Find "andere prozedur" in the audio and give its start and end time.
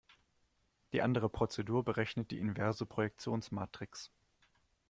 1.03-1.83